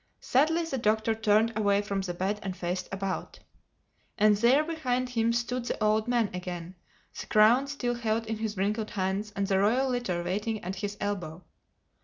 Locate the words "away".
1.55-1.83